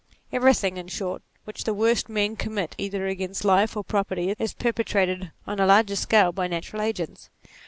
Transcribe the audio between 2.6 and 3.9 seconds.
either against life or